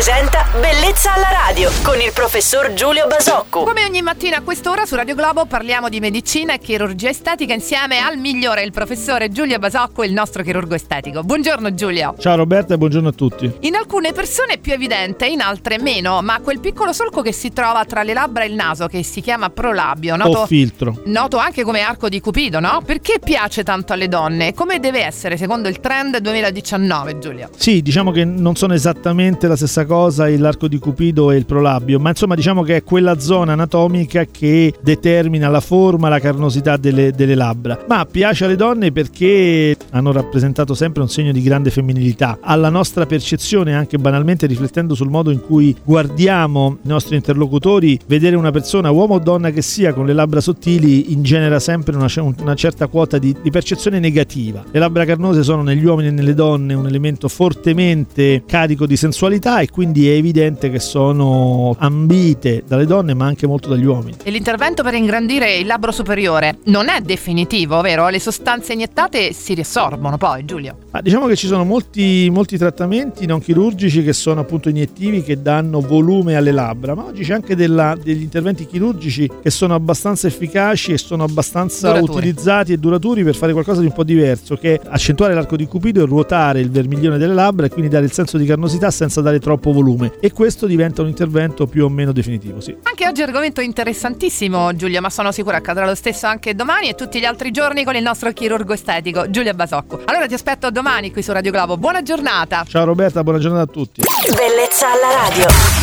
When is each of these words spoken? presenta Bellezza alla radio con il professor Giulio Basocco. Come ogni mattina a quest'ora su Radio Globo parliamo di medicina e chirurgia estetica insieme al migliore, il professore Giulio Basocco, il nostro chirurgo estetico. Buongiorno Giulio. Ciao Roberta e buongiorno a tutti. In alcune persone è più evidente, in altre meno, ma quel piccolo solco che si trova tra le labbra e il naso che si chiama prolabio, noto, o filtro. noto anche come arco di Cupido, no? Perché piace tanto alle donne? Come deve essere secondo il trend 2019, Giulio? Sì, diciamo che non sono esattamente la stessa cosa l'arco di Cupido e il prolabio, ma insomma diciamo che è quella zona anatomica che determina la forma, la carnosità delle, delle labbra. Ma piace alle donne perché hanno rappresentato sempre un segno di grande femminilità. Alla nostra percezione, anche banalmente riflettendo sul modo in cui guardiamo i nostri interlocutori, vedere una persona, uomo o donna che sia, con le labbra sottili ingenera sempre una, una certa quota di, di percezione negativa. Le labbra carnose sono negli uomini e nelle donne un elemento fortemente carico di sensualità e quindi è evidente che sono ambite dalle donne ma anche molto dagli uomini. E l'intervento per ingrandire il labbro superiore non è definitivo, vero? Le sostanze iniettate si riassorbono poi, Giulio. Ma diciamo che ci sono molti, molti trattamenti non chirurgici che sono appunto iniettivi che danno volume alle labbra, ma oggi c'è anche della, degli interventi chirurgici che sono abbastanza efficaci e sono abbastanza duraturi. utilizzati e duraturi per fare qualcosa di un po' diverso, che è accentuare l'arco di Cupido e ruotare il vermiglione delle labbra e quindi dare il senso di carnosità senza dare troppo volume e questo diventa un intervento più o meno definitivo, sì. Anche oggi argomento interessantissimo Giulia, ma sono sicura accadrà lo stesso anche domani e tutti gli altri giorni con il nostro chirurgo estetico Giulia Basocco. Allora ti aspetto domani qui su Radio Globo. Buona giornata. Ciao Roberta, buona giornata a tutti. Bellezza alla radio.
presenta 0.00 0.49
Bellezza 0.52 1.14
alla 1.14 1.30
radio 1.46 1.70
con 1.84 2.00
il 2.00 2.10
professor 2.12 2.72
Giulio 2.72 3.06
Basocco. 3.06 3.62
Come 3.62 3.84
ogni 3.84 4.02
mattina 4.02 4.38
a 4.38 4.40
quest'ora 4.40 4.84
su 4.84 4.96
Radio 4.96 5.14
Globo 5.14 5.44
parliamo 5.44 5.88
di 5.88 6.00
medicina 6.00 6.54
e 6.54 6.58
chirurgia 6.58 7.08
estetica 7.08 7.54
insieme 7.54 7.98
al 7.98 8.18
migliore, 8.18 8.64
il 8.64 8.72
professore 8.72 9.30
Giulio 9.30 9.60
Basocco, 9.60 10.02
il 10.02 10.12
nostro 10.12 10.42
chirurgo 10.42 10.74
estetico. 10.74 11.22
Buongiorno 11.22 11.72
Giulio. 11.74 12.16
Ciao 12.18 12.34
Roberta 12.34 12.74
e 12.74 12.78
buongiorno 12.78 13.10
a 13.10 13.12
tutti. 13.12 13.58
In 13.60 13.76
alcune 13.76 14.12
persone 14.12 14.54
è 14.54 14.58
più 14.58 14.72
evidente, 14.72 15.26
in 15.26 15.40
altre 15.40 15.78
meno, 15.78 16.20
ma 16.20 16.40
quel 16.40 16.58
piccolo 16.58 16.92
solco 16.92 17.22
che 17.22 17.30
si 17.30 17.52
trova 17.52 17.84
tra 17.84 18.02
le 18.02 18.12
labbra 18.12 18.42
e 18.42 18.48
il 18.48 18.54
naso 18.54 18.88
che 18.88 19.04
si 19.04 19.20
chiama 19.20 19.50
prolabio, 19.50 20.16
noto, 20.16 20.38
o 20.38 20.46
filtro. 20.46 21.00
noto 21.04 21.36
anche 21.36 21.62
come 21.62 21.82
arco 21.82 22.08
di 22.08 22.20
Cupido, 22.20 22.58
no? 22.58 22.82
Perché 22.84 23.20
piace 23.22 23.62
tanto 23.62 23.92
alle 23.92 24.08
donne? 24.08 24.52
Come 24.52 24.80
deve 24.80 25.04
essere 25.04 25.36
secondo 25.36 25.68
il 25.68 25.78
trend 25.78 26.18
2019, 26.18 27.20
Giulio? 27.20 27.50
Sì, 27.56 27.82
diciamo 27.82 28.10
che 28.10 28.24
non 28.24 28.56
sono 28.56 28.74
esattamente 28.74 29.46
la 29.46 29.54
stessa 29.54 29.86
cosa 29.86 30.26
l'arco 30.40 30.68
di 30.68 30.78
Cupido 30.78 31.30
e 31.30 31.36
il 31.36 31.46
prolabio, 31.46 32.00
ma 32.00 32.10
insomma 32.10 32.34
diciamo 32.34 32.62
che 32.62 32.76
è 32.76 32.82
quella 32.82 33.18
zona 33.18 33.52
anatomica 33.52 34.24
che 34.24 34.74
determina 34.80 35.48
la 35.48 35.60
forma, 35.60 36.08
la 36.08 36.20
carnosità 36.20 36.76
delle, 36.76 37.12
delle 37.12 37.34
labbra. 37.34 37.84
Ma 37.86 38.04
piace 38.10 38.44
alle 38.44 38.56
donne 38.56 38.92
perché 38.92 39.76
hanno 39.90 40.12
rappresentato 40.12 40.74
sempre 40.74 41.02
un 41.02 41.08
segno 41.08 41.32
di 41.32 41.42
grande 41.42 41.70
femminilità. 41.70 42.38
Alla 42.40 42.68
nostra 42.68 43.06
percezione, 43.06 43.74
anche 43.74 43.98
banalmente 43.98 44.46
riflettendo 44.46 44.94
sul 44.94 45.08
modo 45.08 45.30
in 45.30 45.40
cui 45.40 45.74
guardiamo 45.82 46.78
i 46.82 46.88
nostri 46.88 47.16
interlocutori, 47.16 47.98
vedere 48.06 48.36
una 48.36 48.50
persona, 48.50 48.90
uomo 48.90 49.14
o 49.14 49.18
donna 49.18 49.50
che 49.50 49.62
sia, 49.62 49.92
con 49.92 50.06
le 50.06 50.12
labbra 50.12 50.40
sottili 50.40 51.12
ingenera 51.12 51.58
sempre 51.58 51.96
una, 51.96 52.08
una 52.40 52.54
certa 52.54 52.86
quota 52.86 53.18
di, 53.18 53.34
di 53.42 53.50
percezione 53.50 53.98
negativa. 53.98 54.64
Le 54.70 54.78
labbra 54.78 55.04
carnose 55.04 55.42
sono 55.42 55.62
negli 55.62 55.84
uomini 55.84 56.08
e 56.08 56.12
nelle 56.12 56.34
donne 56.34 56.74
un 56.74 56.86
elemento 56.86 57.28
fortemente 57.28 58.42
carico 58.46 58.86
di 58.86 58.96
sensualità 58.96 59.60
e 59.60 59.68
quindi 59.68 60.08
è 60.08 60.12
evidente 60.12 60.70
che 60.70 60.80
sono 60.80 61.74
ambite 61.78 62.64
dalle 62.66 62.86
donne 62.86 63.14
ma 63.14 63.26
anche 63.26 63.46
molto 63.46 63.68
dagli 63.68 63.84
uomini. 63.84 64.16
E 64.22 64.30
l'intervento 64.30 64.82
per 64.82 64.94
ingrandire 64.94 65.56
il 65.56 65.66
labbro 65.66 65.92
superiore 65.92 66.58
non 66.64 66.88
è 66.88 67.00
definitivo, 67.00 67.80
vero? 67.80 68.08
Le 68.08 68.20
sostanze 68.20 68.72
iniettate 68.72 69.32
si 69.32 69.54
riassorbono 69.80 70.18
poi, 70.18 70.44
Giulio. 70.44 70.76
Ma 70.90 71.00
diciamo 71.00 71.26
che 71.26 71.36
ci 71.36 71.46
sono 71.46 71.64
molti, 71.64 72.28
molti 72.30 72.58
trattamenti 72.58 73.26
non 73.26 73.40
chirurgici 73.40 74.02
che 74.02 74.12
sono 74.12 74.40
appunto 74.40 74.68
iniettivi 74.68 75.22
che 75.22 75.40
danno 75.40 75.80
volume 75.80 76.36
alle 76.36 76.52
labbra, 76.52 76.94
ma 76.94 77.04
oggi 77.04 77.22
c'è 77.22 77.34
anche 77.34 77.56
della, 77.56 77.96
degli 78.00 78.22
interventi 78.22 78.66
chirurgici 78.66 79.30
che 79.42 79.50
sono 79.50 79.74
abbastanza 79.74 80.26
efficaci 80.26 80.92
e 80.92 80.98
sono 80.98 81.24
abbastanza 81.24 81.88
duraturi. 81.92 82.12
utilizzati 82.12 82.72
e 82.72 82.76
duraturi 82.76 83.22
per 83.22 83.34
fare 83.34 83.52
qualcosa 83.52 83.80
di 83.80 83.86
un 83.86 83.92
po' 83.92 84.04
diverso, 84.04 84.56
che 84.56 84.74
è 84.74 84.80
accentuare 84.88 85.34
l'arco 85.34 85.56
di 85.56 85.66
Cupido 85.66 86.02
e 86.02 86.06
ruotare 86.06 86.60
il 86.60 86.70
vermiglione 86.70 87.18
delle 87.18 87.34
labbra 87.34 87.66
e 87.66 87.68
quindi 87.68 87.88
dare 87.88 88.04
il 88.04 88.12
senso 88.12 88.36
di 88.36 88.44
carnosità 88.44 88.90
senza 88.90 89.20
dare 89.20 89.38
troppo 89.38 89.72
volume 89.72 90.12
e 90.20 90.32
questo 90.32 90.66
diventa 90.66 91.02
un 91.02 91.08
intervento 91.08 91.66
più 91.66 91.84
o 91.84 91.88
meno 91.88 92.12
definitivo, 92.12 92.60
sì. 92.60 92.76
Anche 92.82 93.06
oggi 93.06 93.22
argomento 93.22 93.60
interessantissimo 93.60 94.74
Giulia, 94.74 95.00
ma 95.00 95.10
sono 95.10 95.32
sicura 95.32 95.58
accadrà 95.58 95.86
lo 95.86 95.94
stesso 95.94 96.26
anche 96.26 96.54
domani 96.54 96.88
e 96.88 96.94
tutti 96.94 97.20
gli 97.20 97.24
altri 97.24 97.50
giorni 97.50 97.84
con 97.84 97.94
il 97.94 98.02
nostro 98.02 98.32
chirurgo 98.32 98.72
estetico 98.72 99.30
Giulia 99.30 99.54
Basocco. 99.70 100.00
Allora 100.06 100.26
ti 100.26 100.34
aspetto 100.34 100.70
domani 100.70 101.12
qui 101.12 101.22
su 101.22 101.32
Radio 101.32 101.52
Globo. 101.52 101.76
Buona 101.76 102.02
giornata. 102.02 102.64
Ciao 102.66 102.84
Roberta, 102.84 103.22
buona 103.22 103.38
giornata 103.38 103.62
a 103.62 103.72
tutti. 103.72 104.02
Bellezza 104.34 104.90
alla 104.90 105.28
radio. 105.28 105.79